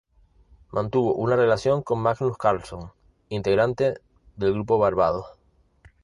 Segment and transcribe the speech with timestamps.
[0.71, 2.91] Mantuvo una relación con Magnus Carlsson,
[3.29, 4.01] integrante
[4.35, 5.27] del grupo Barbados.